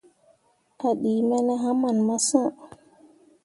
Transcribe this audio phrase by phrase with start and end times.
[0.87, 2.33] A ɗii me ne haman massh.